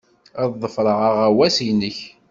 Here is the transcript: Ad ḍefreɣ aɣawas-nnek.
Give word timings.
Ad 0.41 0.51
ḍefreɣ 0.61 0.99
aɣawas-nnek. 1.09 1.97